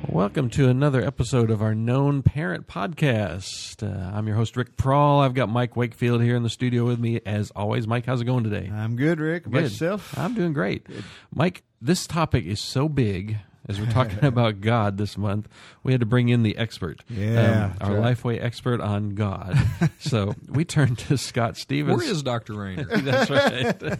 [0.09, 3.81] Welcome to another episode of our Known Parent Podcast.
[3.83, 5.21] Uh, I'm your host, Rick Prawl.
[5.21, 7.21] I've got Mike Wakefield here in the studio with me.
[7.25, 8.69] As always, Mike, how's it going today?
[8.73, 9.45] I'm good, Rick.
[9.45, 9.71] About Good.
[9.71, 10.17] yourself?
[10.17, 10.87] I'm doing great.
[11.33, 13.37] Mike, this topic is so big.
[13.69, 15.47] As we're talking about God this month,
[15.83, 18.17] we had to bring in the expert, Um, our right.
[18.17, 19.55] Lifeway expert on God.
[19.99, 21.97] so we turned to Scott Stevens.
[21.99, 22.53] Where is Dr.
[22.55, 22.85] Rainer?
[22.97, 23.99] That's right.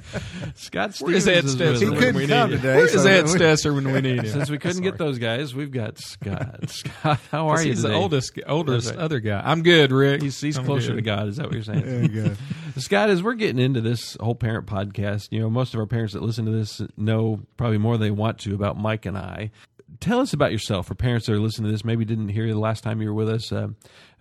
[0.56, 2.02] Scott Where is Stevens Ed is with Stetzer He us.
[2.04, 2.50] when we need him?
[2.50, 4.28] today, Where is so Ed we- Stetzer when we need him?
[4.28, 6.70] Since we couldn't get those guys, we've got Scott.
[6.70, 7.94] Scott, how are you He's today?
[7.94, 9.00] the oldest, oldest right.
[9.00, 9.42] other guy.
[9.46, 10.22] I'm good, Rick.
[10.24, 10.96] He's, he's closer good.
[10.98, 11.28] to God.
[11.28, 11.82] Is that what you're saying?
[11.86, 12.34] There you go.
[12.78, 16.14] Scott, as we're getting into this whole parent podcast, you know, most of our parents
[16.14, 19.52] that listen to this know probably more than they want to about Mike and I.
[20.00, 22.54] Tell us about yourself for parents that are listening to this, maybe didn't hear you
[22.54, 23.52] the last time you were with us.
[23.52, 23.76] Um,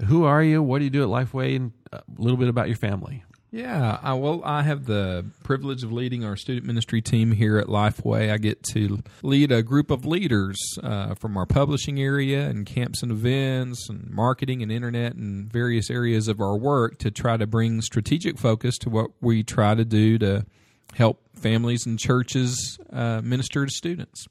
[0.07, 0.63] who are you?
[0.63, 1.57] What do you do at Lifeway?
[1.57, 3.25] And a little bit about your family.
[3.53, 7.67] Yeah, I, well, I have the privilege of leading our student ministry team here at
[7.67, 8.31] Lifeway.
[8.31, 13.03] I get to lead a group of leaders uh, from our publishing area and camps
[13.03, 17.47] and events and marketing and internet and various areas of our work to try to
[17.47, 20.47] bring strategic focus to what we try to do to
[20.95, 24.27] help families and churches uh, minister to students.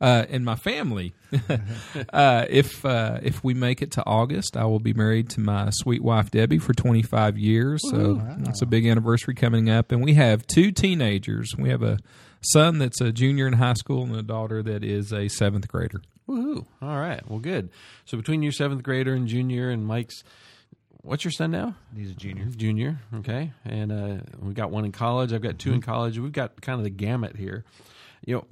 [0.00, 1.12] Uh, and my family.
[2.12, 5.70] uh, if uh, if we make it to August, I will be married to my
[5.72, 7.80] sweet wife Debbie for 25 years.
[7.90, 11.52] So it's a big anniversary coming up, and we have two teenagers.
[11.58, 11.98] We have a
[12.40, 16.00] son that's a junior in high school and a daughter that is a seventh grader.
[16.28, 16.66] Woohoo.
[16.82, 17.28] All right.
[17.28, 17.70] Well, good.
[18.04, 20.22] So between your seventh grader and junior and Mike's,
[21.02, 21.74] what's your son now?
[21.96, 22.44] He's a junior.
[22.44, 22.98] Junior.
[23.16, 23.52] Okay.
[23.64, 25.32] And uh, we got one in college.
[25.32, 26.18] I've got 2 in college.
[26.18, 27.64] We've got kind of the gamut here.
[28.26, 28.44] You know,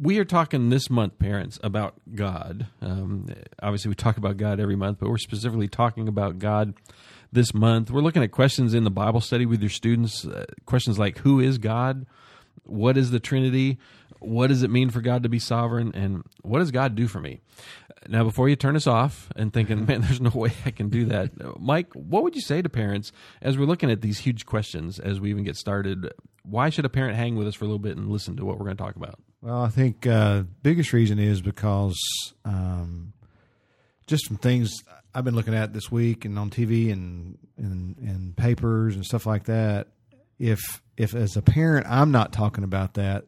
[0.00, 2.66] we are talking this month, parents, about God.
[2.80, 3.26] Um,
[3.62, 6.74] obviously, we talk about God every month, but we're specifically talking about God
[7.32, 7.90] this month.
[7.90, 10.24] We're looking at questions in the Bible study with your students.
[10.24, 12.06] Uh, questions like, "Who is God?
[12.64, 13.78] What is the Trinity?
[14.20, 15.92] What does it mean for God to be sovereign?
[15.94, 17.40] And what does God do for me?"
[18.08, 21.06] Now, before you turn us off and thinking, "Man, there's no way I can do
[21.06, 23.10] that," Mike, what would you say to parents
[23.42, 26.12] as we're looking at these huge questions as we even get started?
[26.48, 28.58] Why should a parent hang with us for a little bit and listen to what
[28.58, 29.18] we're going to talk about?
[29.40, 31.96] Well, I think uh, biggest reason is because
[32.44, 33.12] um,
[34.06, 34.72] just from things
[35.14, 39.26] I've been looking at this week and on TV and and, and papers and stuff
[39.26, 39.88] like that.
[40.38, 40.60] If
[40.96, 43.26] if as a parent I'm not talking about that,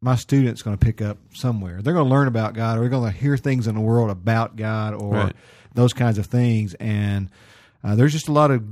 [0.00, 1.80] my student's going to pick up somewhere.
[1.82, 4.10] They're going to learn about God, or they're going to hear things in the world
[4.10, 5.36] about God, or Right.
[5.74, 6.74] those kinds of things.
[6.74, 7.30] And
[7.84, 8.62] uh, there's just a lot of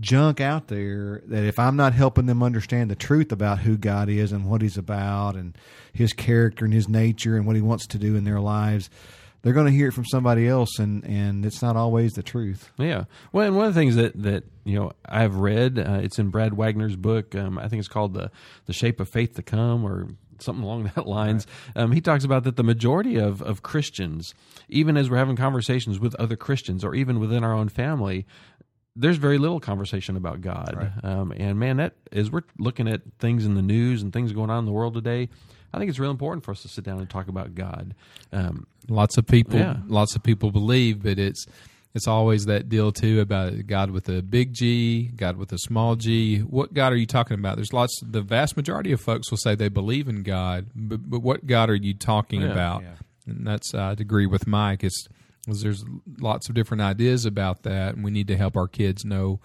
[0.00, 4.08] junk out there that if I'm not helping them understand the truth about who God
[4.08, 5.56] is and what He's about and
[5.92, 8.90] His character and His nature and what He wants to do in their lives,
[9.42, 12.70] they're going to hear it from somebody else, and and it's not always the truth.
[12.76, 13.04] Yeah.
[13.32, 16.30] Well, and one of the things that that you know I've read, uh, it's in
[16.30, 17.34] Brad Waggoner's book.
[17.34, 18.30] Um, I think it's called the
[18.66, 20.08] the Shape of Faith to Come, or
[20.40, 21.46] something along that lines.
[21.76, 24.34] Um, he talks about that the majority of of Christians,
[24.68, 28.26] even as we're having conversations with other Christians, or even within our own family.
[29.00, 33.46] There's very little conversation about God, um, and man, that as we're looking at things
[33.46, 35.28] in the news and things going on in the world today,
[35.72, 37.94] I think it's real important for us to sit down and talk about God.
[38.32, 39.76] Um, Lots of people, Yeah.
[39.86, 41.46] lots of people believe, but it's
[41.94, 45.94] it's always that deal too about God with a big G, God with a small
[45.96, 46.38] G.
[46.40, 47.56] What God are you talking about?
[47.56, 47.98] There's lots.
[48.02, 51.70] The vast majority of folks will say they believe in God, but, but what God
[51.70, 52.48] are you talking Yeah.
[52.52, 52.82] about?
[52.82, 52.88] Yeah.
[53.26, 54.82] And that's uh, I'd agree with Mike.
[54.84, 55.08] It's is
[55.54, 55.84] there's
[56.20, 59.40] lots of different ideas about that, and we need to help our kids know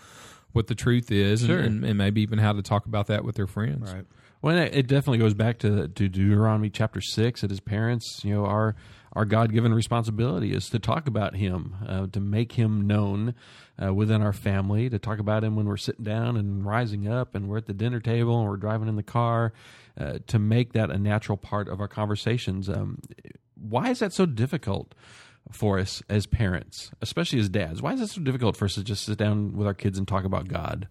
[0.52, 1.60] what the truth is, and- Sure.
[1.60, 3.92] and, and maybe even how to talk about that with their friends.
[3.94, 4.06] Right.
[4.42, 7.42] Well, it it definitely goes back to to Deuteronomy chapter six.
[7.42, 8.76] That as parents, you know, our
[9.14, 13.36] our God given responsibility is to talk about Him, uh, to make Him known
[13.82, 17.36] uh, within our family, to talk about Him when we're sitting down and rising up,
[17.36, 19.54] and we're at the dinner table and we're driving in the car,
[19.98, 22.68] uh, to make that a natural part of our conversations.
[22.70, 22.98] Um,
[23.56, 24.94] why is that so difficult?
[25.54, 28.84] For us as parents, especially as dads, why is it so difficult for us to
[28.84, 30.88] just sit down with our kids and talk about God?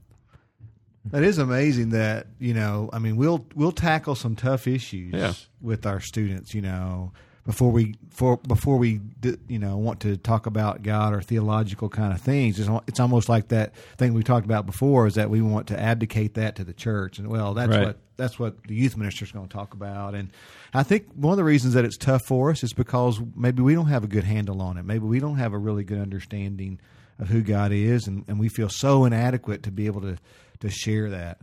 [1.06, 1.90] That is amazing.
[1.90, 5.32] That you know, I mean, we'll we'll tackle some tough issues Yeah.
[5.60, 6.54] with our students.
[6.54, 7.12] You know,
[7.44, 11.88] before we for before we d- you know want to talk about God or theological
[11.88, 12.60] kind of things.
[12.60, 15.80] It's, it's almost like that thing we talked about before is that we want to
[15.80, 17.86] abdicate that to the church, and well, that's Right.
[17.86, 20.14] what that's what the youth minister is going to talk about.
[20.14, 20.30] And
[20.74, 23.74] I think one of the reasons that it's tough for us is because maybe we
[23.74, 24.84] don't have a good handle on it.
[24.84, 26.78] Maybe we don't have a really good understanding
[27.18, 30.16] of who God is, and, and we feel so inadequate to be able to
[30.60, 31.38] to share that.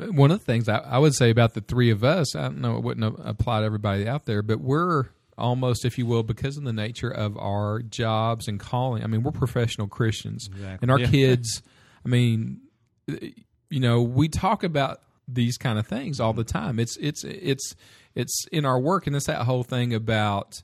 [0.00, 0.20] I don't know.
[0.20, 2.58] One of the things I, I would say about the three of us, I don't
[2.60, 5.04] know, it wouldn't apply to everybody out there, but we're
[5.38, 9.02] almost, if you will, because of the nature of our jobs and calling.
[9.02, 10.78] I mean, we're professional Christians, Exactly.
[10.82, 11.06] and our Yeah.
[11.10, 11.62] kids.
[12.04, 12.60] I mean,
[13.06, 16.78] you know, we talk about these kind of things all the time.
[16.78, 17.74] It's it's it's
[18.14, 20.62] it's in our work, and it's that whole thing about.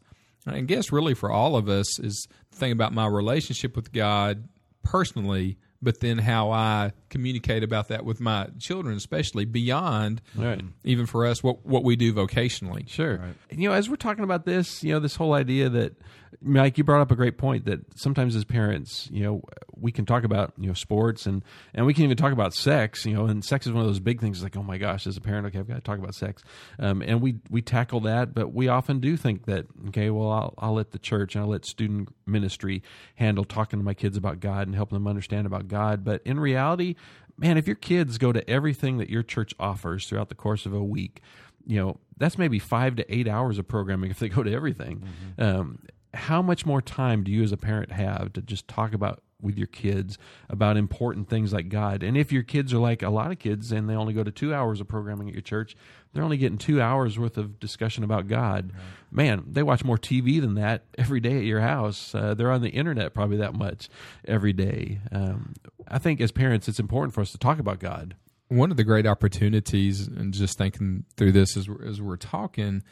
[0.49, 4.49] I guess really for all of us is the thing about my relationship with God
[4.85, 10.61] personally, but then how I communicate about that with my children, especially beyond Right.
[10.85, 12.89] even for us what what we do vocationally.
[12.89, 13.21] Sure.
[13.51, 15.95] And, you know, as we're talking about this, you know, this whole idea that
[16.41, 19.43] Mike, you brought up a great point that sometimes as parents, you know,
[19.77, 21.43] we can talk about you know sports and
[21.75, 23.05] and we can even talk about sex.
[23.05, 24.39] You know, and sex is one of those big things.
[24.39, 26.43] It's like, oh my gosh, as a parent, okay, I've got to talk about sex,
[26.79, 30.55] um, and we we tackle that, but we often do think that okay, well, I'll
[30.59, 32.83] I'll let the church and I'll let student ministry
[33.17, 36.05] handle talking to my kids about God and helping them understand about God.
[36.05, 36.97] But in reality,
[37.37, 40.73] man, if your kids go to everything that your church offers throughout the course of
[40.73, 41.21] a week,
[41.67, 45.03] you know that's maybe five to eight hours of programming if they go to everything.
[45.39, 45.81] Um,
[46.17, 49.59] how much more time do you as a parent have to just talk about with
[49.59, 50.17] your kids
[50.49, 52.03] about important things like God?
[52.03, 54.31] And if your kids are like a lot of kids and they only go to
[54.31, 55.77] two hours of programming at your church,
[56.13, 58.73] they're only getting two hours worth of discussion about God.
[59.11, 62.15] Man, they watch more TV than that every day at your house.
[62.15, 63.89] Uh, they're on the internet probably that much
[64.27, 65.01] every day.
[65.13, 65.55] Um,
[65.87, 68.17] I think as parents, it's important for us to talk about God.
[68.49, 72.83] one of the great opportunities, and just thinking through this as we're, as we're talking,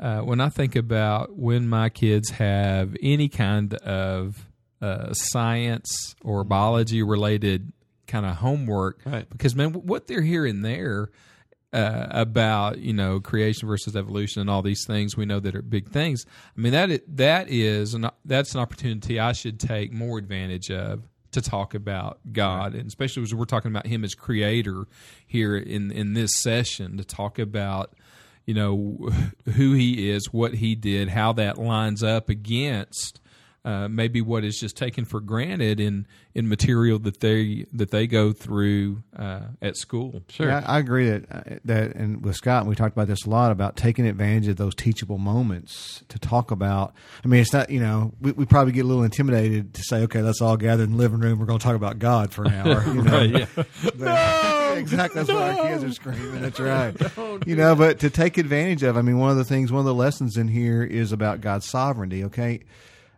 [0.00, 4.46] uh, when I think about when my kids have any kind of
[4.80, 7.72] uh, science or biology related
[8.06, 9.28] kind of homework, Right.
[9.28, 11.10] because man, what they're hearing there.
[11.70, 15.60] Uh, about you know creation versus evolution and all these things we know that are
[15.60, 16.24] big things.
[16.56, 21.02] I mean that that is an, that's an opportunity I should take more advantage of
[21.32, 24.86] to talk about God, and especially as we're talking about Him as Creator
[25.26, 27.92] here in in this session to talk about
[28.48, 29.10] you know
[29.56, 33.20] who He is, what He did, how that lines up against.
[33.64, 38.06] Uh, maybe what is just taken for granted in, in material that they that they
[38.06, 40.22] go through uh, at school.
[40.28, 40.48] Sure.
[40.48, 43.30] Yeah, I I agree that uh, that, and with Scott, we talked about this a
[43.30, 46.94] lot about taking advantage of those teachable moments to talk about.
[47.22, 50.02] I mean, it's not you know we, we probably get a little intimidated to say,
[50.04, 51.38] okay, let's all gather in the living room.
[51.38, 52.84] We're going to talk about God for an hour.
[52.86, 53.46] You know, Right, yeah.
[53.98, 55.22] But- exactly.
[55.22, 56.42] That's what our kids are screaming.
[56.42, 56.94] That's right.
[57.46, 59.86] you know, but to take advantage of, I mean, one of the things, one of
[59.86, 62.24] the lessons in here is about God's sovereignty.
[62.24, 62.60] Okay.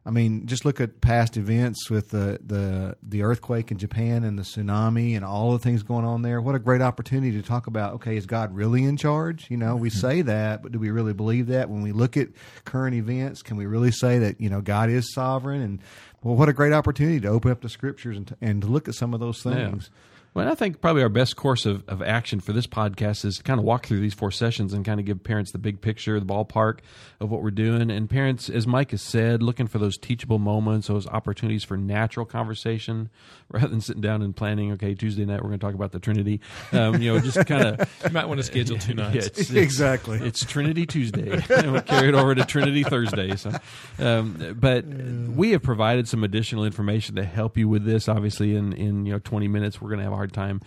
[0.05, 4.39] I mean, just look at past events with the, the the earthquake in Japan and
[4.39, 6.41] the tsunami and all the things going on there.
[6.41, 7.95] What a great opportunity to talk about.
[7.95, 9.51] Okay, is God really in charge?
[9.51, 9.99] You know, we mm-hmm.
[9.99, 11.69] say that, but do we really believe that?
[11.69, 12.29] When we look at
[12.65, 15.61] current events, can we really say that you know God is sovereign?
[15.61, 15.81] And
[16.23, 18.89] well, what a great opportunity to open up the scriptures and to, and to look
[18.89, 19.91] at some of those things.
[20.33, 23.43] Well, I think probably our best course of, of action for this podcast is to
[23.43, 26.21] kind of walk through these four sessions and kind of give parents the big picture,
[26.21, 26.79] the ballpark
[27.19, 27.91] of what we're doing.
[27.91, 32.25] And parents, as Mike has said, looking for those teachable moments, those opportunities for natural
[32.25, 33.11] conversation
[33.51, 35.99] rather than sitting down and planning, okay, Tuesday night we're going to talk about the
[35.99, 36.41] Trinity.
[36.71, 38.03] Um, you know, just kind of.
[38.05, 39.15] You might want to schedule two nights.
[39.17, 40.19] Yeah, it's, Exactly.
[40.19, 41.43] It's Trinity Tuesday.
[41.51, 43.35] and we'll carry it over to Trinity Thursday.
[43.35, 43.53] So,
[43.99, 48.09] um, but we have provided some additional information to help you with this.
[48.09, 50.61] Obviously, in in you know twenty minutes, we're going to have a hard time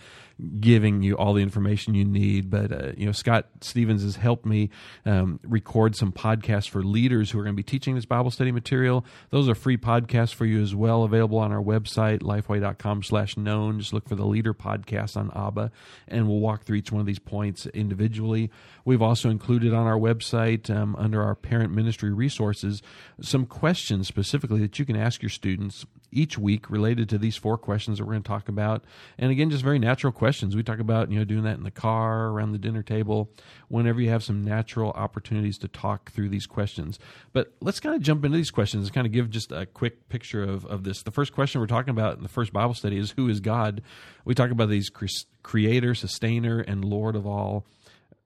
[0.60, 2.50] giving you all the information you need.
[2.50, 4.70] But uh, you know, Scott Stevens has helped me
[5.04, 8.52] um, record some podcasts for leaders who are going to be teaching this Bible study
[8.52, 9.04] material.
[9.30, 13.78] Those are free podcasts for you as well, available on our website, lifeway.com/slash known.
[13.78, 15.70] Just look for the Leader podcast on ABBA,
[16.08, 18.50] and we'll walk through each one of these points individually.
[18.84, 22.82] We've also included on our website um, under our parent ministry resources
[23.20, 27.58] some questions specifically that you can ask your students each week related to these four
[27.58, 28.84] questions that we're going to talk about.
[29.18, 30.23] And again, just very natural questions.
[30.56, 33.30] We talk about, you know, doing that in the car, around the dinner table,
[33.68, 36.98] whenever you have some natural opportunities to talk through these questions.
[37.32, 40.08] But let's kind of jump into these questions and kind of give just a quick
[40.08, 41.02] picture of, of this.
[41.02, 43.82] The first question we're talking about in the first Bible study is who is God?
[44.24, 45.06] We talk about these cre-
[45.42, 47.66] creator, sustainer, and Lord of all.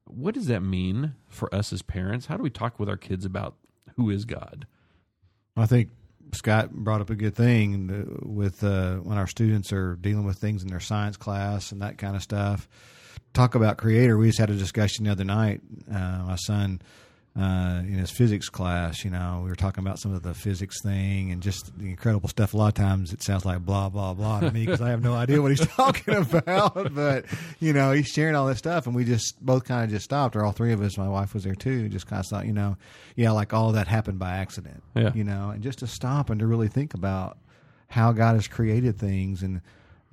[0.05, 2.27] What does that mean for us as parents?
[2.27, 3.57] How do we talk with our kids about
[3.97, 4.67] who is God?
[5.57, 5.91] I think
[6.33, 10.63] Scott brought up a good thing with uh, when our students are dealing with things
[10.63, 12.69] in their science class and that kind of stuff.
[13.35, 14.17] Talk about creator.
[14.17, 15.61] We just had a discussion the other night.
[15.91, 16.81] Uh, my son
[17.37, 20.83] uh, in his physics class, you know, we were talking about some of the physics
[20.83, 22.53] thing and just the incredible stuff.
[22.53, 25.03] A lot of times it sounds like blah blah blah to me because I have
[25.03, 26.95] no idea what he's talking about.
[26.95, 27.27] But
[27.61, 30.35] you know, he's sharing all this stuff, and we just both kind of just stopped,
[30.35, 30.99] or all three of us.
[30.99, 31.89] My wife was there too.
[31.89, 32.77] Just kind of thought, you know,
[33.15, 34.83] yeah, like all that happened by accident.
[34.97, 35.13] Yeah.
[35.15, 37.39] You know, and just to stop and to really think about
[37.89, 39.61] how God has created things and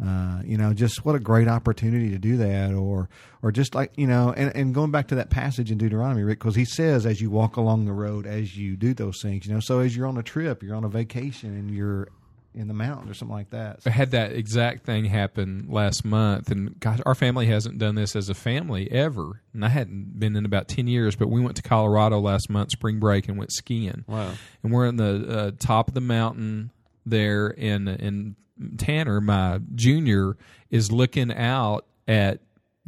[0.04, 3.10] uh, you know, just what a great opportunity to do that, or
[3.42, 6.40] or just like you know, and, and going back to that passage in Deuteronomy, Rick,
[6.40, 9.54] because he says as you walk along the road, as you do those things, you
[9.54, 12.10] know, so as you're on a trip, you're on a vacation, and you're
[12.54, 13.80] in the mountains or something like that.
[13.86, 18.16] I had that exact thing happen last month, and gosh, our family hasn't done this
[18.16, 21.16] as a family ever, and I hadn't been in about ten years.
[21.16, 24.04] But we went to Colorado last month, spring break, and went skiing.
[24.08, 24.34] Wow.
[24.64, 26.72] And we're in the uh, top of the mountain
[27.06, 28.36] there, and and
[28.78, 30.38] Tanner, my junior,
[30.70, 32.40] is looking out at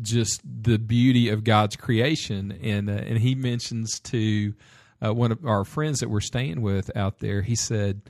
[0.01, 4.53] just the beauty of God's creation, and uh, and he mentions to
[5.05, 7.41] uh, one of our friends that we're staying with out there.
[7.41, 8.01] He said,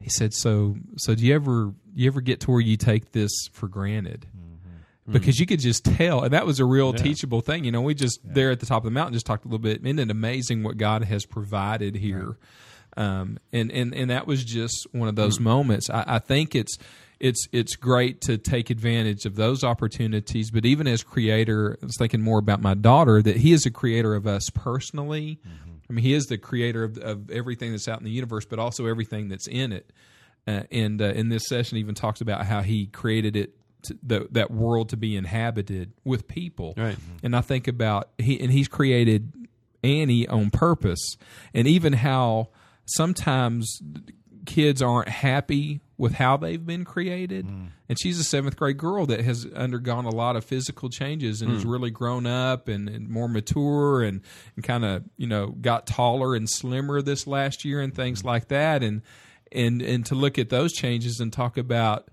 [0.00, 3.30] he said, so so do you ever you ever get to where you take this
[3.52, 4.26] for granted?
[5.10, 7.64] Because you could just tell, and that was a real teachable thing.
[7.64, 9.58] You know, we just there at the top of the mountain just talked a little
[9.58, 9.80] bit.
[9.82, 12.36] Isn't it amazing what God has provided here?
[12.98, 15.88] Um, and and and that was just one of those moments.
[15.88, 16.76] I, I think it's
[17.20, 20.50] it's it's great to take advantage of those opportunities.
[20.50, 23.70] But even as creator, I was thinking more about my daughter that he is a
[23.70, 25.38] creator of us personally.
[25.88, 28.58] I mean, he is the creator of, of everything that's out in the universe, but
[28.58, 29.90] also everything that's in it.
[30.46, 33.54] Uh, and uh, in this session, even talks about how he created it.
[33.84, 36.96] To, the, that world to be inhabited with people, Right.
[37.22, 39.32] and I think about he and he's created
[39.84, 41.16] Annie on purpose,
[41.54, 42.48] and even how
[42.88, 43.80] sometimes
[44.46, 47.46] kids aren't happy with how they've been created.
[47.46, 47.68] Mm.
[47.88, 51.52] And she's a seventh grade girl that has undergone a lot of physical changes and
[51.52, 51.70] has mm.
[51.70, 54.22] really grown up and, and more mature and,
[54.56, 58.26] and kind of, you know, got taller and slimmer this last year and things mm.
[58.26, 58.82] like that.
[58.82, 59.02] And,
[59.50, 62.08] and, and to look at those changes and talk about,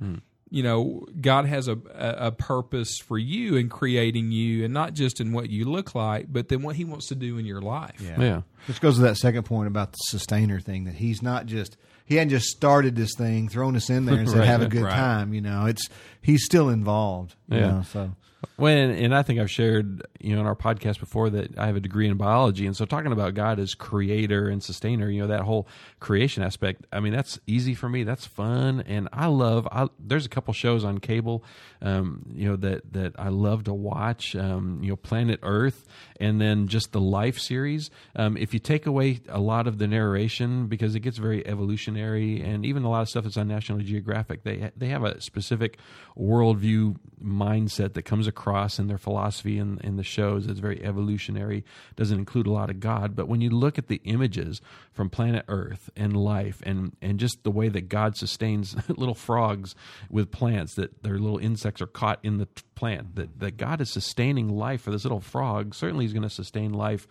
[0.56, 4.94] you know, God has a, a a purpose for you in creating you, and not
[4.94, 7.62] just in what you look like, but then what He wants to do in your
[7.62, 8.00] life.
[8.00, 8.22] Yeah.
[8.22, 8.42] Yeah.
[8.70, 12.16] Which goes to that second point about the sustainer thing that he's not just he
[12.16, 14.84] hadn't just started this thing, thrown us in there and said Right, have a good
[14.84, 14.96] right.
[14.96, 15.34] time.
[15.34, 15.90] You know, it's
[16.22, 17.36] he's still involved.
[17.50, 17.68] You Yeah.
[17.68, 18.12] know, so
[18.56, 21.76] When and I think I've shared you know in our podcast before that I have
[21.76, 25.28] a degree in biology, and so talking about God as creator and sustainer, you know
[25.28, 25.68] that whole
[26.00, 26.86] creation aspect.
[26.92, 28.04] I mean that's easy for me.
[28.04, 29.68] That's fun, and I love.
[29.72, 31.44] I, there's a couple shows on cable,
[31.82, 34.36] um, you know that that I love to watch.
[34.36, 35.86] Um, you know, Planet Earth,
[36.20, 37.90] and then just the Life series.
[38.16, 42.42] Um, if you take away a lot of the narration because it gets very evolutionary,
[42.42, 45.78] and even a lot of stuff that's on National Geographic, they they have a specific
[46.18, 48.35] worldview mindset that comes across
[48.80, 50.48] in their philosophy in, in the shows.
[50.48, 51.64] It's very evolutionary,
[51.96, 53.16] doesn't include a lot of God.
[53.16, 54.62] But when you look at the images
[54.92, 59.76] from planet Earth and life and, and just the way that God sustains little frogs
[60.10, 63.92] with plants, that their little insects are caught in the plant, that, that God is
[63.92, 67.08] sustaining life for this little frog, certainly He's going to sustain life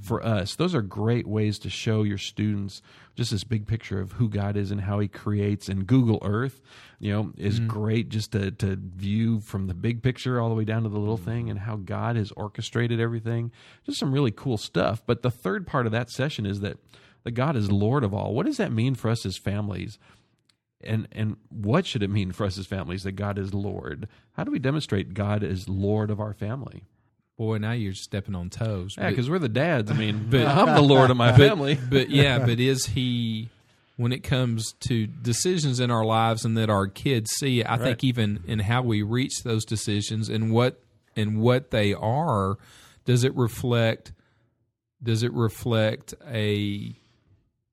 [0.00, 0.54] for us.
[0.54, 2.82] Those are great ways to show your students
[3.16, 5.68] just this big picture of who God is and how He creates.
[5.68, 6.60] And Google Earth,
[6.98, 7.66] you know, is mm.
[7.66, 10.98] great just to, to view from the big picture all the way down to the
[10.98, 11.24] little mm.
[11.24, 13.50] thing and how God has orchestrated everything.
[13.84, 15.02] Just some really cool stuff.
[15.04, 16.78] But the third part of that session is that
[17.24, 18.32] that God is Lord of all.
[18.32, 19.98] What does that mean for us as families?
[20.82, 24.08] And and what should it mean for us as families that God is Lord?
[24.32, 26.84] How do we demonstrate God is Lord of our family?
[27.36, 28.94] Boy, now you're stepping on toes.
[28.98, 29.90] Yeah, because we're the dads.
[29.90, 31.78] I mean, But- I'm the Lord of my family.
[31.90, 33.48] but yeah, but is he
[33.96, 37.64] when it comes to decisions in our lives and that our kids see?
[37.64, 40.80] I think even in how we reach those decisions and what
[41.16, 42.56] and what they are,
[43.04, 44.12] does it reflect?
[45.02, 46.96] Does it reflect a?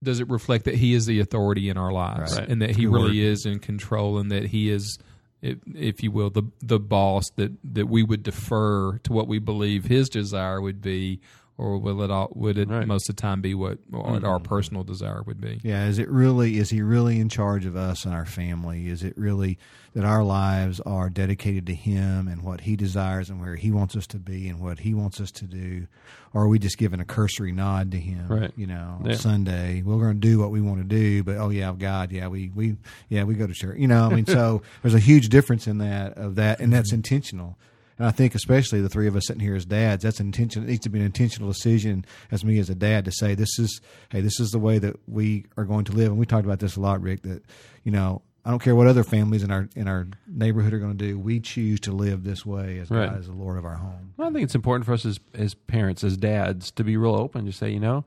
[0.05, 2.47] Does it reflect that he is the authority in our lives Right.
[2.47, 3.31] and that he Good really word.
[3.31, 4.97] is in control and that he is?
[5.41, 9.37] If, if you will, the the boss that, that we would defer to what we
[9.39, 11.19] believe his desire would be,
[11.57, 12.85] or will it all, would it Right.
[12.85, 14.43] most of the time be what, what our mm-hmm.
[14.43, 15.59] personal desire would be?
[15.63, 18.89] Yeah, is it really is he really in charge of us and our family?
[18.89, 19.57] Is it really
[19.93, 23.95] that our lives are dedicated to him and what he desires and where he wants
[23.95, 25.87] us to be and what he wants us to do?
[26.33, 28.27] Or are we just giving a cursory nod to him?
[28.27, 28.51] Right.
[28.57, 29.15] You know, Yeah.
[29.15, 32.27] Sunday, we're going to do what we want to do, but oh yeah, God, yeah,
[32.27, 32.75] we we
[33.07, 33.77] yeah, we go to church.
[33.79, 36.89] You know, I mean, so there's a huge difference in that of that and that's
[36.89, 36.97] mm-hmm.
[36.97, 37.57] intentional.
[37.97, 40.63] And I think especially the three of us sitting here as dads, that's an intention.
[40.63, 43.57] It needs to be an intentional decision as me as a dad to say this
[43.57, 46.07] is hey this is the way that we are going to live.
[46.07, 47.23] And we talked about this a lot, Rick.
[47.23, 47.43] That
[47.83, 50.97] you know I don't care what other families in our in our neighborhood are going
[50.97, 51.17] to do.
[51.17, 53.09] We choose to live this way as Right.
[53.09, 54.13] God is the Lord of our home.
[54.17, 57.15] Well, I think it's important for us as as parents, as dads, to be real
[57.15, 57.47] open.
[57.47, 58.05] Just say, you know,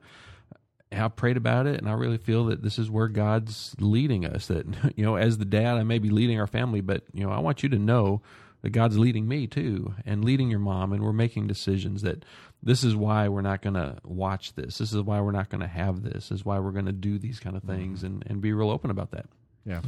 [0.93, 4.47] I prayed about it, and I really feel that this is where God's leading us.
[4.47, 4.65] That
[4.95, 7.39] you know, as the dad, I may be leading our family, but you know, I
[7.39, 8.21] want you to know
[8.61, 12.25] that God's leading me too, and leading your mom, and we're making decisions that
[12.61, 14.79] this is why we're not going to watch this.
[14.79, 16.29] This is why we're not going to have this.
[16.29, 18.07] This is why we're going to do these kind of things, mm.
[18.07, 19.27] and and be real open about that.
[19.65, 19.81] Yeah.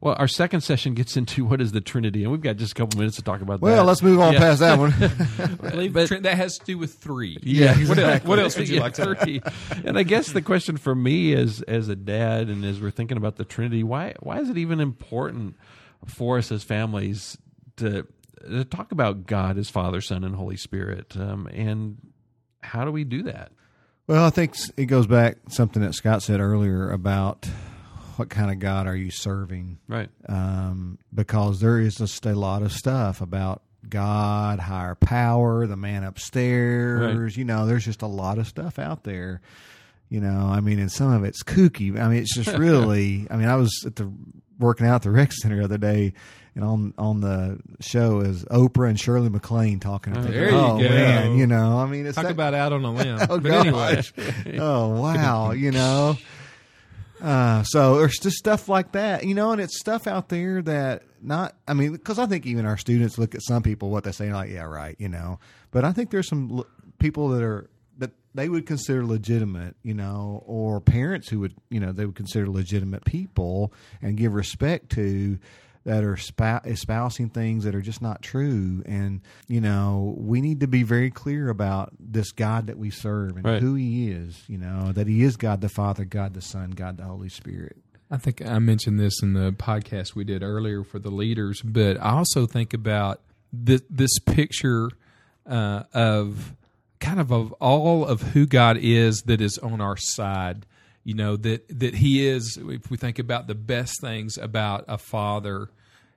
[0.00, 2.74] Well, our second session gets into what is the Trinity, and we've got just a
[2.74, 3.64] couple minutes to talk about that.
[3.64, 4.38] Well, let's move on Yeah.
[4.38, 4.92] past that one.
[4.92, 7.36] I believe Trent, that has to do with three.
[7.42, 9.14] Yeah, What else, what else would you Yeah, like to?
[9.14, 9.42] Trinity.
[9.84, 13.16] And I guess the question for me as as a dad and as we're thinking
[13.16, 15.56] about the Trinity, why why is it even important
[16.06, 17.36] for us as families
[17.78, 18.06] to
[18.48, 21.16] to talk about God as Father, Son, and Holy Spirit?
[21.16, 21.98] Um, and
[22.62, 23.52] how do we do that?
[24.06, 27.46] Well, I think it goes back something that Scott said earlier about
[28.16, 29.78] what kind of God are you serving?
[29.86, 30.08] Right.
[30.28, 36.04] Um, because there is just a lot of stuff about God, higher power, the man
[36.04, 37.16] upstairs.
[37.16, 37.36] Right.
[37.36, 39.40] You know, there's just a lot of stuff out there.
[40.08, 41.98] You know, I mean, and some of it's kooky.
[41.98, 43.26] I mean, it's just really.
[43.30, 44.10] I mean, I was at the
[44.58, 46.14] working out at the rec center the other day,
[46.58, 50.16] and on on the show is Oprah and Shirley MacLaine talking.
[50.16, 50.88] I'm There you oh, go.
[50.88, 53.18] Man, you know, I mean, it's Talk that- about out on a limb.
[53.30, 54.02] Oh, but anyway,
[54.58, 56.16] oh wow, you know.
[57.22, 61.02] Uh, so there's just stuff like that, you know, and it's stuff out there that
[61.22, 61.54] not.
[61.68, 64.32] I mean, because I think even our students look at some people what they say
[64.32, 65.38] like, yeah, right, you know.
[65.70, 66.66] But I think there's some l-
[66.98, 71.78] people that are that they would consider legitimate, you know, or parents who would, you
[71.78, 73.72] know, they would consider legitimate people
[74.02, 75.38] and give respect to
[75.84, 78.82] that are spou- espousing things that are just not true.
[78.86, 83.36] And, you know, we need to be very clear about this God that we serve
[83.36, 83.62] and Right.
[83.62, 86.96] who he is, you know, that he is God the Father, God the Son, God
[86.98, 87.76] the Holy Spirit.
[88.10, 91.98] I think I mentioned this in the podcast we did earlier for the leaders, but
[92.00, 93.20] I also think about
[93.52, 94.90] this, this picture
[95.46, 96.54] uh, of
[97.00, 100.66] kind of of all of who God is that is on our side.
[101.08, 102.58] You know that that He is.
[102.60, 105.70] If we think about the best things about a father,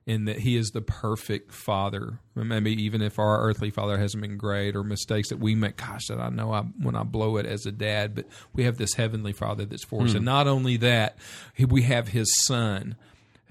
[0.06, 2.18] and that He is the perfect father.
[2.34, 6.08] Maybe even if our earthly father hasn't been great or mistakes that we make, gosh,
[6.08, 8.92] that I know I, when I blow it as a dad, but we have this
[8.92, 10.10] heavenly father that's for us.
[10.10, 10.18] Hmm.
[10.18, 11.16] And not only that,
[11.58, 12.96] we have His Son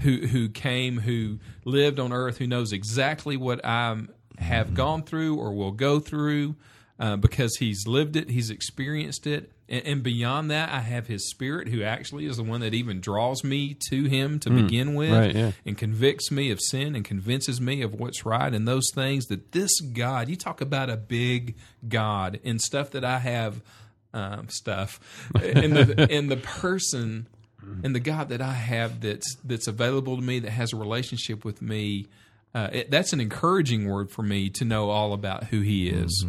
[0.01, 3.99] who who came, who lived on earth, who knows exactly what I
[4.38, 4.75] have hmm.
[4.75, 6.56] gone through or will go through,
[7.01, 11.29] uh, because he's lived it, he's experienced it, and, and beyond that, I have His
[11.29, 15.13] Spirit, who actually is the one that even draws me to Him to begin with,
[15.13, 15.51] right, yeah.
[15.65, 19.27] and convicts me of sin and convinces me of what's right and those things.
[19.27, 21.55] That this God, you talk about a big
[21.87, 23.61] God and stuff that I have,
[24.13, 24.99] um, stuff,
[25.41, 27.27] in the in the person
[27.83, 31.45] and the God that I have that's that's available to me that has a relationship
[31.45, 32.07] with me.
[32.53, 36.25] Uh, it, that's an encouraging word for me to know all about who He is.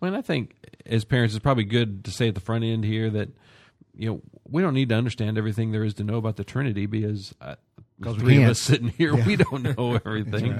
[0.00, 0.54] Well, and I think
[0.84, 3.28] as parents, it's probably good to say at the front end here that
[3.94, 6.86] you know we don't need to understand everything there is to know about the Trinity
[6.86, 7.56] because uh,
[7.98, 10.52] the 'Cause three of us sitting here, we don't know everything.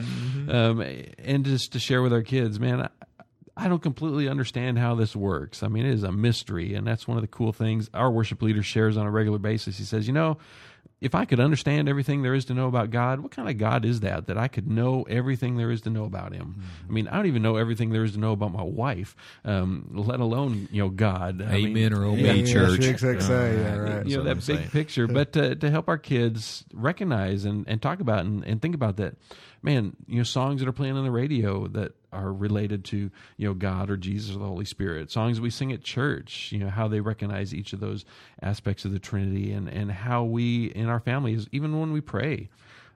[0.49, 0.81] um,
[1.19, 2.89] and just to share with our kids, man, I,
[3.57, 5.63] I don't completely understand how this works.
[5.63, 8.41] I mean, it is a mystery, and that's one of the cool things our worship
[8.43, 9.79] leader shares on a regular basis.
[9.79, 10.39] He says, you know.
[10.99, 13.85] If I could understand everything there is to know about God, what kind of God
[13.85, 14.29] is that?
[14.29, 16.63] That I could know everything there is to know about Him.
[16.89, 19.91] I mean, I don't even know everything there is to know about my wife, um,
[19.93, 21.43] let alone you know God.
[21.43, 22.79] I mean, Amen or Yeah, obey, yeah, church.
[22.81, 24.07] Rick's like say, yeah, right.
[24.07, 28.01] you know that big picture, but to, to help our kids recognize and, and talk
[28.01, 29.17] about and, and think about that,
[29.63, 33.49] man, you know, songs that are playing on the radio that are related to you
[33.49, 36.71] know God or Jesus or the Holy Spirit, songs we sing at church, you know
[36.71, 38.05] how they recognize each of those
[38.43, 42.49] aspects of the Trinity, and and how we in our families, even when we pray.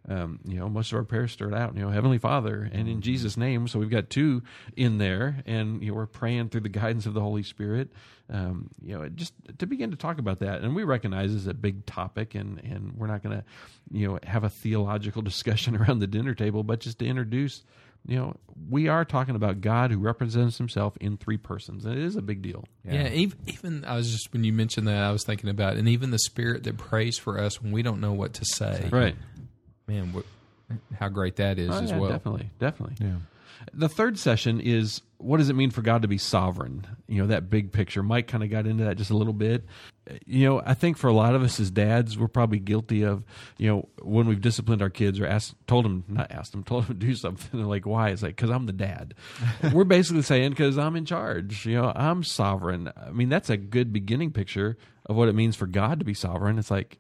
[0.09, 3.03] Um, you know, most of our prayers start out, you know, Heavenly Father, and in
[3.03, 3.69] Jesus' name.
[3.69, 4.43] So we've got two
[4.75, 7.93] in there, and you know, we're praying through the guidance of the Holy Spirit.
[8.33, 11.55] Um, you know, just to begin to talk about that, and we recognize it's a
[11.55, 13.45] big topic, and and we're not going to,
[13.93, 17.63] you know, have a theological discussion around the dinner table, but just to introduce,
[18.07, 18.35] you know,
[18.69, 22.23] we are talking about God who represents Himself in three persons, and it is a
[22.23, 22.65] big deal.
[22.85, 25.89] Yeah, even, even I was just when you mentioned that, I was thinking about, and
[25.89, 28.89] even the Spirit that prays for us when we don't know what to say.
[28.91, 29.15] Right.
[29.87, 30.25] Man, what,
[30.99, 32.11] how great that is Oh, as yeah, well.
[32.11, 33.07] Definitely, definitely.
[33.07, 33.17] Yeah.
[33.73, 36.87] The third session is what does it mean for God to be sovereign?
[37.07, 38.03] You know, that big picture.
[38.03, 39.65] Mike kind of got into that just a little bit.
[40.27, 43.23] You know, I think for a lot of us as dads, we're probably guilty of,
[43.59, 46.87] you know, when we've disciplined our kids or asked, told them, not asked them, told
[46.87, 48.09] them to do something, they're like, why?
[48.09, 49.15] It's like, because I'm the dad.
[49.73, 51.67] we're basically saying, because I'm in charge.
[51.67, 52.91] You know, I'm sovereign.
[52.97, 56.15] I mean, that's a good beginning picture of what it means for God to be
[56.15, 56.59] sovereign.
[56.59, 56.99] It's like,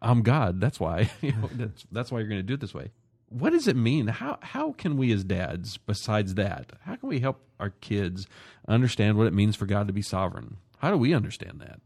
[0.00, 0.60] I'm God.
[0.60, 1.10] That's why.
[1.20, 2.92] You know, that's, that's why you're going to do it this way
[3.28, 4.06] what does it mean?
[4.08, 8.26] How how can we as dads, besides that, how can we help our kids
[8.68, 10.56] understand what it means for God to be sovereign?
[10.78, 11.80] How do we understand that?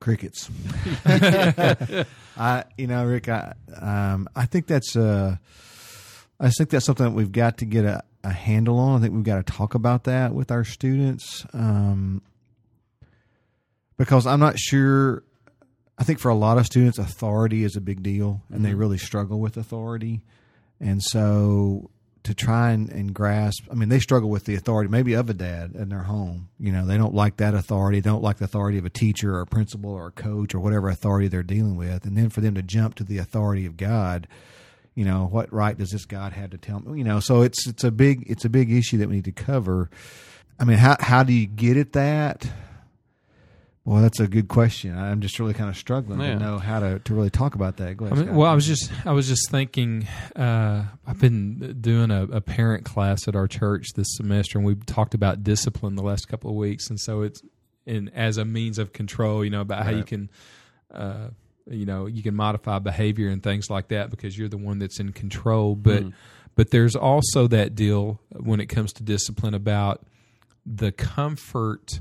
[0.00, 0.50] Crickets.
[2.36, 5.36] I you know, Rick, I um, I think that's uh
[6.40, 8.98] I think that's something that we've got to get a, a handle on.
[8.98, 11.46] I think we've got to talk about that with our students.
[11.52, 12.20] Um,
[13.96, 15.22] because I'm not sure
[16.02, 18.64] I think for a lot of students, authority is a big deal, and mm-hmm.
[18.64, 20.24] they really struggle with authority.
[20.80, 21.92] And so
[22.24, 25.32] to try and, and, grasp, I mean, they struggle with the authority maybe of a
[25.32, 26.48] dad in their home.
[26.58, 28.00] You know, they don't like that authority.
[28.00, 30.58] They don't like the authority of a teacher or a principal or a coach or
[30.58, 32.04] whatever authority they're dealing with.
[32.04, 34.26] And then for them to jump to the authority of God,
[34.96, 36.98] you know, what right does this God have to tell me?
[36.98, 39.30] You know, so it's it's a big it's a big issue that we need to
[39.30, 39.88] cover.
[40.58, 42.44] I mean, how how do you get at that?
[43.84, 44.96] Well, that's a good question.
[44.96, 46.34] I'm just really kind of struggling yeah.
[46.34, 48.00] to know how to, to really talk about that.
[48.00, 50.06] Ahead, I mean, well, I was just I was just thinking.
[50.36, 54.86] Uh, I've been doing a, a, parent class at our church this semester, and we've
[54.86, 57.42] talked about discipline the last couple of weeks, and so it's
[57.84, 59.44] in as a means of control.
[59.44, 59.86] You know about right.
[59.86, 60.30] how you can.
[60.92, 61.28] Uh,
[61.68, 64.98] you know you can modify behavior and things like that because you're the one that's
[64.98, 66.12] in control but mm.
[66.56, 70.04] but there's also that deal when it comes to discipline about
[70.66, 72.00] the comfort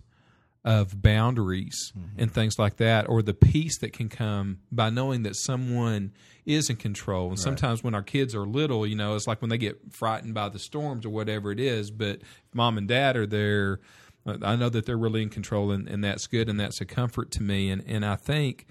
[0.63, 2.19] of boundaries mm-hmm.
[2.19, 6.13] and things like that, or the peace that can come by knowing that someone
[6.45, 7.29] is in control.
[7.29, 7.39] And right.
[7.39, 10.49] sometimes when our kids are little, you know, it's like when they get frightened by
[10.49, 12.19] the storms or whatever it is, but
[12.53, 13.79] mom and dad are there.
[14.23, 17.31] I know that they're really in control, and, and that's good, and that's a comfort
[17.31, 17.71] to me.
[17.71, 18.67] And and I think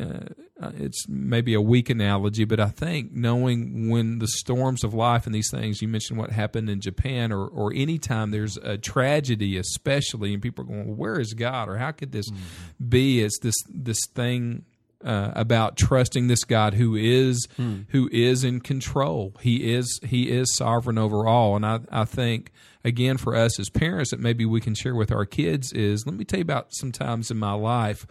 [0.00, 4.94] uh, uh, it's maybe a weak analogy, but I think knowing when the storms of
[4.94, 8.78] life and these things, you mentioned what happened in Japan, or or anytime there's a
[8.78, 12.88] tragedy, especially, and people are going, well, "Where is God?" or "How could this mm-hmm.
[12.88, 14.64] be?" It's this this thing
[15.04, 17.86] uh, about trusting this God who is mm.
[17.90, 19.34] who is in control.
[19.40, 22.52] He is he is sovereign over all, and I I think
[22.84, 26.16] again for us as parents that maybe we can share with our kids is let
[26.16, 28.06] me tell you about some times in my life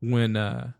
[0.00, 0.36] when.
[0.36, 0.72] Uh,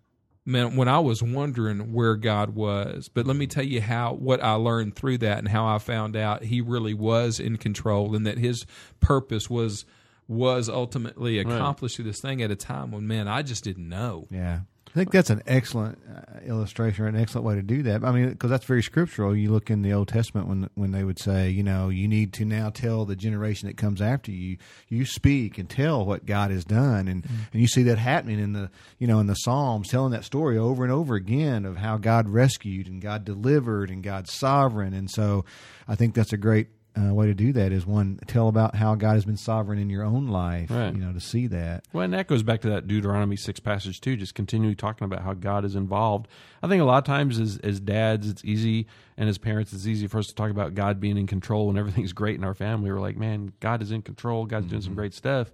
[0.44, 3.08] man, when I was wondering where God was.
[3.08, 6.16] But let me tell you how what I learned through that and how I found
[6.16, 8.66] out He really was in control and that His
[9.00, 9.84] purpose was
[10.28, 12.04] was ultimately accomplished right.
[12.04, 14.28] through this thing at a time when man I just didn't know.
[14.30, 14.60] Yeah.
[14.90, 18.02] I think that's an excellent uh, illustration or an excellent way to do that.
[18.02, 19.36] I mean, because that's very scriptural.
[19.36, 22.32] You look in the Old Testament when when they would say, you know, you need
[22.34, 24.56] to now tell the generation that comes after you,
[24.88, 27.42] you speak and tell what God has done, and mm-hmm.
[27.52, 30.58] and you see that happening in the you know in the Psalms, telling that story
[30.58, 35.08] over and over again of how God rescued and God delivered and God's sovereign, and
[35.08, 35.44] so
[35.86, 36.66] I think that's a great
[37.00, 39.90] uh, way to do that is one tell about how God has been sovereign in
[39.90, 40.70] your own life.
[40.70, 40.92] Right.
[40.92, 41.84] You know, to see that.
[41.92, 44.16] Well, and that goes back to that Deuteronomy six passage too.
[44.16, 46.28] Just continually talking about how God is involved.
[46.62, 48.86] I think a lot of times as as dads, it's easy,
[49.16, 51.78] and as parents, it's easy for us to talk about God being in control and
[51.78, 52.90] everything's great in our family.
[52.90, 54.46] We're like, man, God is in control.
[54.46, 54.70] God's mm-hmm.
[54.70, 55.00] doing some mm-hmm.
[55.00, 55.50] great stuff.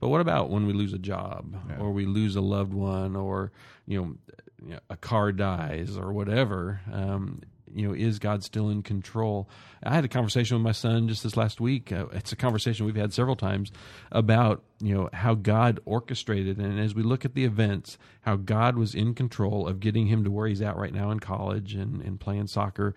[0.00, 1.78] But what about when we lose a job yeah.
[1.78, 3.52] or we lose a loved one or
[3.86, 4.16] you know,
[4.64, 6.80] you know a car dies or whatever?
[6.92, 7.42] Um,
[7.74, 9.48] you know, is God still in control?
[9.82, 11.92] I had a conversation with my son just this last week.
[11.92, 13.70] Uh, it's a conversation we've had several times
[14.12, 18.76] about you know how God orchestrated, and as we look at the events, how God
[18.76, 22.02] was in control of getting him to where he's at right now in college and,
[22.02, 22.94] and playing soccer.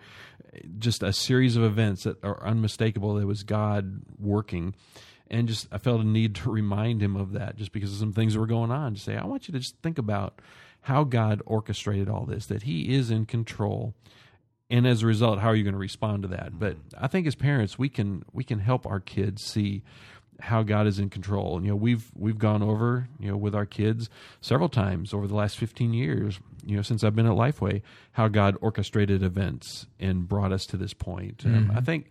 [0.78, 3.14] Just a series of events that are unmistakable.
[3.14, 4.74] That was God working
[5.30, 8.12] and just I felt a need to remind him of that just because of some
[8.12, 8.94] things that were going on.
[8.94, 10.40] To say, I want you to just think about
[10.84, 13.94] how God orchestrated all this, that He is in control,
[14.74, 17.26] and as a result how are you going to respond to that but i think
[17.26, 19.82] as parents we can we can help our kids see
[20.40, 23.54] how god is in control and you know we've we've gone over you know with
[23.54, 24.10] our kids
[24.40, 27.80] several times over the last 15 years you know since i've been at lifeway
[28.12, 31.70] how god orchestrated events and brought us to this point mm-hmm.
[31.70, 32.08] um, i think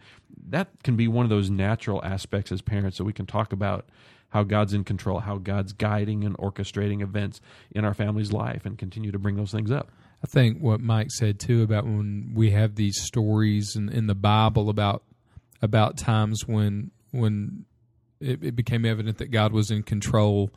[0.49, 3.89] that can be one of those natural aspects as parents that we can talk about
[4.29, 8.79] how God's in control, how God's guiding and orchestrating events in our family's life, and
[8.79, 9.91] continue to bring those things up.
[10.23, 14.15] I think what Mike said too about when we have these stories in, in the
[14.15, 15.03] Bible about
[15.61, 17.65] about times when when
[18.19, 20.51] it, it became evident that God was in control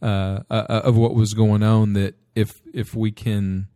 [0.00, 1.92] uh, uh, of what was going on.
[1.92, 3.68] That if if we can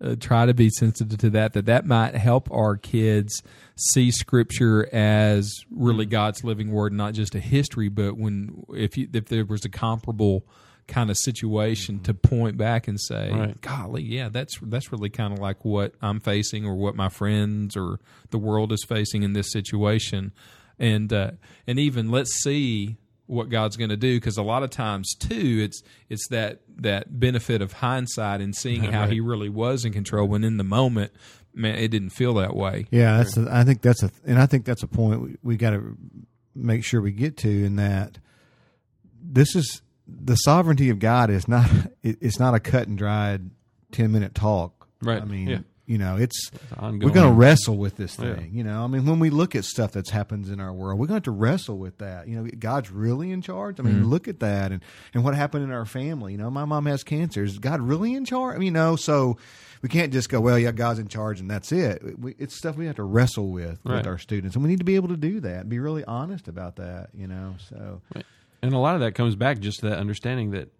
[0.00, 1.52] uh, try to be sensitive to that.
[1.54, 3.42] That that might help our kids
[3.76, 7.88] see Scripture as really God's living Word, not just a history.
[7.88, 10.46] But when if you, if there was a comparable
[10.86, 13.60] kind of situation to point back and say, Right.
[13.60, 17.76] "Golly, yeah, that's that's really kind of like what I'm facing, or what my friends
[17.76, 20.32] or the world is facing in this situation,"
[20.78, 21.32] and uh,
[21.66, 25.60] and even let's see what God's going to do because a lot of times too
[25.62, 30.28] it's it's that that benefit of hindsight and seeing how he really was in control
[30.28, 31.10] when in the moment
[31.54, 33.36] man it didn't feel that way Yeah, that's.
[33.38, 35.96] A, I think that's a, and I think that's a point we, we got to
[36.54, 38.18] make sure we get to in that
[39.22, 41.68] this is the sovereignty of God is not.
[42.02, 43.50] It, it's not a cut and dried
[43.92, 44.88] ten minute talk.
[45.02, 45.58] Right, I mean, yeah.
[45.86, 47.00] you know, it's ongoing.
[47.08, 48.34] we're going to wrestle with this Yeah.
[48.36, 48.50] thing.
[48.54, 51.06] You know, I mean, when we look at stuff that's happens in our world, we're
[51.06, 52.26] going to have to wrestle with that.
[52.28, 53.80] You know, God's really in charge.
[53.80, 54.04] I mean, Mm-hmm.
[54.04, 54.82] look at that, and
[55.14, 56.32] and what happened in our family.
[56.32, 57.42] You know, my mom has cancer.
[57.44, 58.54] Is God really in charge?
[58.56, 59.36] I mean, you know, so
[59.82, 62.18] we can't just go, well, yeah, God's in charge, and that's it.
[62.18, 63.96] We, it's stuff we have to wrestle with Right.
[63.98, 65.68] with our students, and we need to be able to do that.
[65.68, 67.08] Be really honest about that.
[67.14, 68.00] You know, so
[68.64, 70.70] And a lot of that comes back just to that understanding that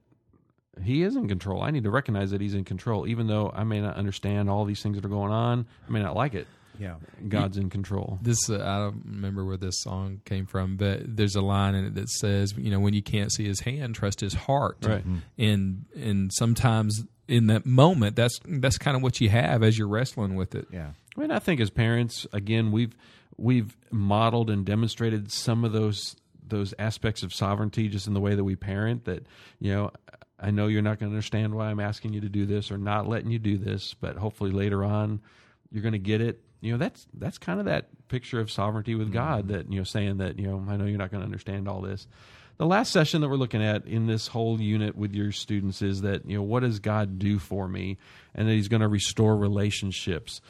[0.83, 1.63] he is in control.
[1.63, 4.65] I need to recognize that he's in control, even though I may not understand all
[4.65, 5.67] these things that are going on.
[5.87, 6.47] I may not like it.
[6.79, 6.97] yeah,
[7.29, 8.19] God's in control.
[8.23, 11.85] this uh, I don't remember where this song came from, but there's a line in
[11.85, 14.79] it that says, you know, when you can't see his hand, trust his heart.
[14.83, 15.05] Right.
[15.39, 19.89] And and sometimes in that moment, that's that's kind of what you have as you're
[19.89, 20.67] wrestling with it.
[20.73, 20.91] yeah.
[21.17, 22.97] I mean, I think as parents, again, we've
[23.37, 28.35] we've modeled and demonstrated some of those those aspects of sovereignty just in the way
[28.35, 29.05] that we parent.
[29.05, 29.27] That
[29.61, 29.91] you know,
[30.39, 32.79] I know you're not going to understand why I'm asking you to do this or
[32.79, 35.21] not letting you do this, but hopefully later on,
[35.71, 36.43] you're going to get it.
[36.61, 39.15] You know, that's that's kind of that picture of sovereignty with mm-hmm.
[39.15, 39.49] God.
[39.49, 41.81] That you know, saying that you know, I know you're not going to understand all
[41.81, 42.07] this.
[42.57, 46.03] The last session that we're looking at in this whole unit with your students is
[46.03, 47.99] that you know, what does God do for me,
[48.35, 50.41] and that He's going to restore relationships.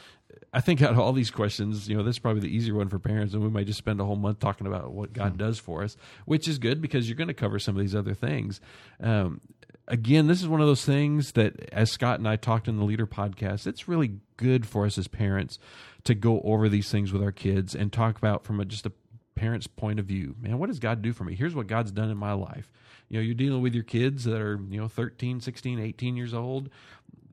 [0.54, 2.88] I think out of all these questions, you know, this is probably the easier one
[2.88, 5.58] for parents, and we might just spend a whole month talking about what God does
[5.58, 8.60] for us, which is good because you're going to cover some of these other things.
[9.00, 9.40] Um,
[9.88, 12.84] again, this is one of those things that, as Scott and I talked in the
[12.84, 15.58] Leader podcast, it's really good for us as parents
[16.04, 18.92] to go over these things with our kids and talk about from a, just a
[19.34, 20.36] parent's point of view.
[20.40, 21.34] Man, what does God do for me?
[21.34, 22.70] Here's what God's done in my life.
[23.08, 26.32] You know, you're dealing with your kids that are, you know, 13, 16, 18 years
[26.32, 26.70] old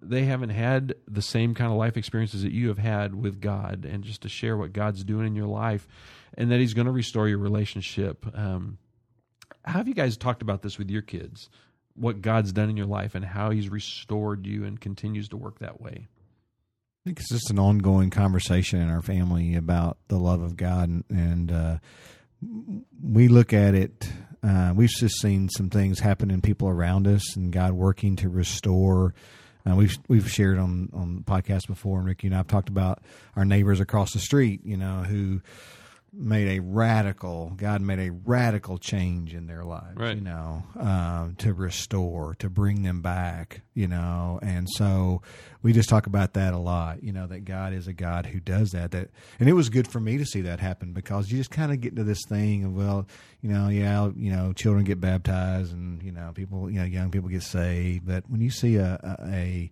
[0.02, 3.86] they haven't had the same kind of life experiences that you have had with God,
[3.86, 5.88] and just to share what God's doing in your life,
[6.34, 8.26] and that He's going to restore your relationship.
[8.36, 8.78] Um,
[9.64, 11.50] how have you guys talked about this with your kids?
[11.94, 15.60] What God's done in your life, and how He's restored you, and continues to work
[15.60, 16.08] that way.
[16.08, 20.90] I think it's just an ongoing conversation in our family about the love of God,
[20.90, 21.78] and, and uh,
[23.04, 24.10] we look at it.
[24.44, 28.30] Uh, we've just seen some things happen in people around us, and God working to
[28.30, 29.14] restore.
[29.70, 33.02] Uh, we've we've shared on on the podcast before, and Ricky and I've talked about
[33.36, 34.62] our neighbors across the street.
[34.64, 35.42] You know who
[36.14, 39.96] made a radical God made a radical change in their lives.
[39.96, 40.16] Right.
[40.16, 43.62] You know, um, to restore, to bring them back.
[43.74, 45.22] You know, and so
[45.62, 47.02] we just talk about that a lot.
[47.04, 48.92] You know, that God is a God who does that.
[48.92, 51.72] That and it was good for me to see that happen because you just kind
[51.72, 53.08] of get into this thing of well,
[53.42, 57.12] you know, yeah, you know, children get baptized and you know, people, you know, young
[57.12, 58.06] people get saved.
[58.06, 59.72] But when you see a, a, a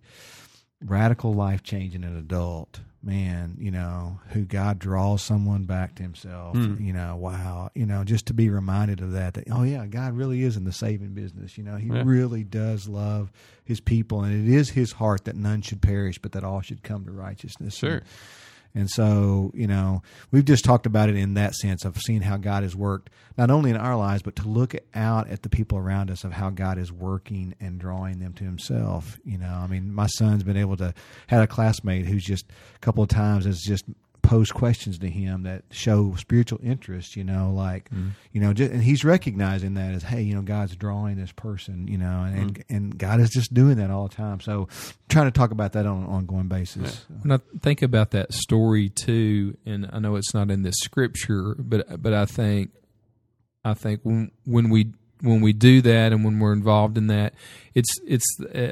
[0.84, 6.02] radical life change in an adult, man, you know, who God draws someone back to
[6.02, 6.76] himself, hmm.
[6.82, 10.12] you know, wow, you know, just to be reminded of that, that, oh yeah, God
[10.14, 11.56] really is in the saving business.
[11.56, 12.02] You know, he Yeah.
[12.04, 13.32] really does love
[13.64, 16.82] his people and it is his heart that none should perish, but that all should
[16.82, 17.74] come to righteousness.
[17.74, 17.90] Sure.
[17.98, 18.02] And,
[18.74, 22.36] and so, you know, we've just talked about it in that sense of seeing how
[22.36, 25.76] God has worked, not only in our lives, but to look out at the people
[25.78, 29.18] around us of how God is working and drawing them to Himself.
[29.24, 30.94] You know, I mean, my son's been able to
[31.26, 33.84] had a classmate who's just a couple of times has just
[34.30, 37.16] posed questions to him that show spiritual interest.
[37.16, 38.10] You know, like mm-hmm.
[38.32, 41.88] you know, just, and he's recognizing that as, hey, you know, God's drawing this person.
[41.88, 42.74] You know, and and, mm-hmm.
[42.76, 44.40] and God is just doing that all the time.
[44.40, 44.68] So,
[45.08, 47.04] trying to talk about that on an ongoing basis.
[47.22, 51.56] When I think about that story too, and I know it's not in this scripture,
[51.58, 52.70] but but I think
[53.64, 57.34] I think when when we when we do that and when we're involved in that,
[57.74, 58.26] it's it's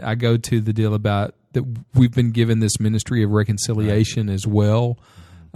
[0.05, 4.47] I go to the deal about that we've been given this ministry of reconciliation as
[4.47, 4.99] well.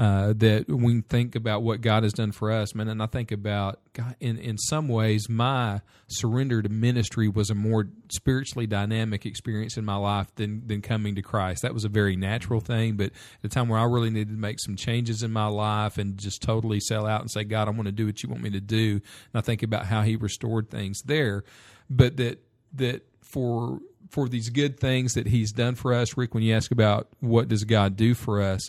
[0.02, 3.30] Uh, that we think about what God has done for us, man, and I think
[3.30, 9.24] about God, in in some ways, my surrender to ministry was a more spiritually dynamic
[9.24, 11.62] experience in my life than than coming to Christ.
[11.62, 14.40] That was a very natural thing, but at a time where I really needed to
[14.40, 17.70] make some changes in my life and just totally sell out and say, God, I
[17.70, 18.94] want to do what you want me to do.
[18.94, 21.44] And I think about how He restored things there,
[21.88, 23.78] but that that for
[24.10, 26.16] for these good things that He's done for us.
[26.16, 28.68] Rick, when you ask about what does God do for us,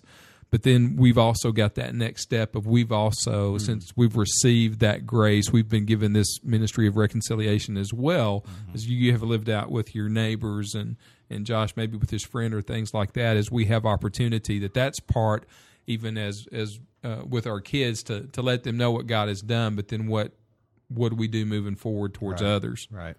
[0.53, 3.57] but then we've also got that next step of we've also, mm-hmm.
[3.57, 8.75] since we've received that grace, we've been given this ministry of reconciliation as well, mm-hmm.
[8.75, 10.95] as you have lived out with your neighbors and
[11.27, 13.35] and Josh maybe with his friend or things like that.
[13.35, 15.47] As we have opportunity, that that's part
[15.87, 19.41] even as as uh, with our kids to to let them know what God has
[19.41, 20.33] done, but then what
[20.87, 22.51] what do we do moving forward towards right.
[22.51, 22.87] others?
[22.91, 23.15] Right.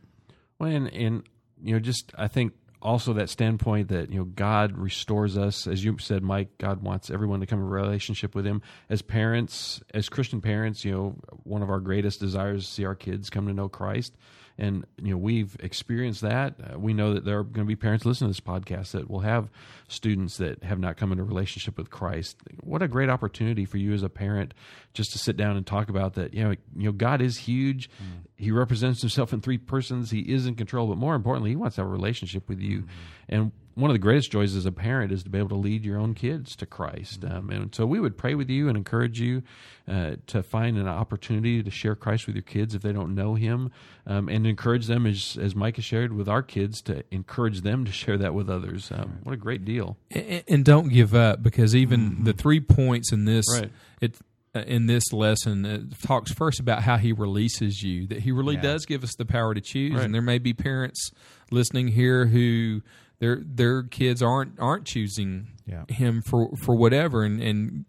[0.60, 1.24] Well, and, and
[1.60, 2.52] you know, just I think
[2.84, 6.58] also that standpoint that you know God restores us, as you said, Mike.
[6.58, 8.62] God wants everyone to come in relationship with Him.
[8.90, 12.84] As parents, as Christian parents, you know, one of our greatest desires is to see
[12.84, 14.14] our kids come to know Christ
[14.56, 16.54] and you know we've experienced that.
[16.58, 19.10] Uh, we know that there are going to be parents listening to this podcast that
[19.10, 19.50] will have
[19.88, 22.36] students that have not come into relationship with Christ.
[22.60, 24.54] What a great opportunity for you as a parent
[24.92, 26.34] just to sit down and talk about that.
[26.34, 27.90] You know, you know God is huge.
[27.90, 28.26] Mm.
[28.36, 30.10] He represents himself in three persons.
[30.10, 32.80] He is in control, but more importantly, he wants to have a relationship with you.
[32.80, 32.88] Mm.
[33.28, 35.84] And one of the greatest joys as a parent is to be able to lead
[35.84, 37.20] your own kids to Christ.
[37.20, 37.36] Mm-hmm.
[37.36, 39.42] Um, and so we would pray with you and encourage you
[39.88, 43.34] uh, to find an opportunity to share Christ with your kids if they don't know
[43.34, 43.70] Him,
[44.06, 47.84] um, and encourage them, as, as Mike has shared with our kids, to encourage them
[47.84, 48.90] to share that with others.
[48.92, 49.96] Um, what a great deal!
[50.10, 52.24] And, and, don't give up because even mm-hmm.
[52.24, 53.70] the three points in this, right.
[54.00, 54.16] it
[54.54, 58.54] uh, in this lesson it talks first about how he releases you that he really
[58.54, 58.62] yeah.
[58.62, 60.04] does give us the power to choose right.
[60.04, 61.10] and there may be parents
[61.50, 62.80] listening here who
[63.24, 65.84] their their kids aren't aren't choosing yeah.
[65.88, 67.86] him for for whatever and and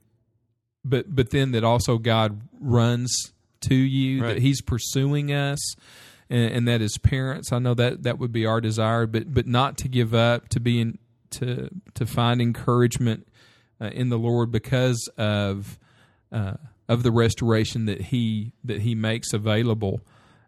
[0.86, 3.14] but but then that also God runs
[3.62, 4.36] to you right.
[4.36, 5.76] that he's pursuing us
[6.30, 9.46] and, and, that as parents I know that that would be our desire but but
[9.46, 11.00] not to give up to be in
[11.32, 13.28] to to find encouragement
[13.82, 15.78] uh, in the Lord because of
[16.32, 16.54] uh,
[16.88, 20.00] of the restoration that he that he makes available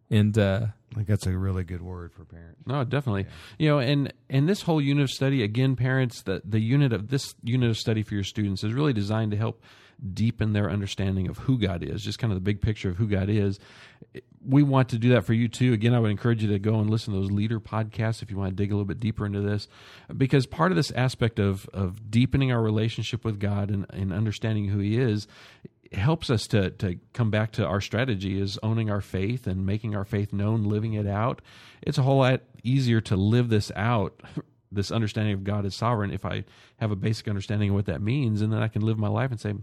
[0.10, 0.67] and uh,
[0.98, 2.62] think that's a really good word for parents.
[2.66, 3.24] No, definitely.
[3.24, 3.30] Yeah.
[3.58, 7.10] You know, and and this whole unit of study, again, parents, the the unit of
[7.10, 9.62] this unit of study for your students is really designed to help
[10.14, 13.08] deepen their understanding of who God is, just kind of the big picture of who
[13.08, 13.60] God is.
[14.46, 15.74] We want to do that for you too.
[15.74, 18.38] Again, I would encourage you to go and listen to those leader podcasts if you
[18.38, 19.68] want to dig a little bit deeper into this,
[20.16, 24.68] because part of this aspect of of deepening our relationship with God and, and understanding
[24.68, 25.28] who He is
[25.93, 29.95] helps us to to come back to our strategy is owning our faith and making
[29.95, 31.41] our faith known, living it out.
[31.82, 34.21] It's a whole lot easier to live this out,
[34.71, 36.43] this understanding of God as sovereign, if I
[36.78, 39.32] have a basic understanding of what that means, and then I can live my life
[39.32, 39.54] and say,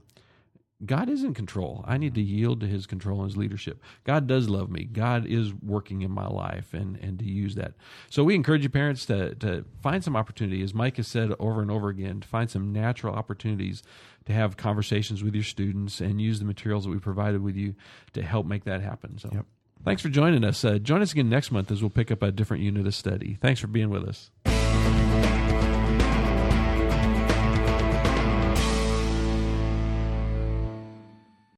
[0.86, 1.84] God is in control.
[1.86, 3.80] I need to yield to his control and his leadership.
[4.04, 4.84] God does love me.
[4.84, 7.74] God is working in my life and, and to use that.
[8.10, 11.62] So we encourage you parents to, to find some opportunity, as Mike has said over
[11.62, 13.82] and over again, to find some natural opportunities
[14.26, 17.74] to have conversations with your students and use the materials that we provided with you
[18.14, 19.18] to help make that happen.
[19.18, 19.46] So yep.
[19.84, 20.64] thanks for joining us.
[20.64, 23.38] Uh, join us again next month as we'll pick up a different unit of study.
[23.40, 24.30] Thanks for being with us.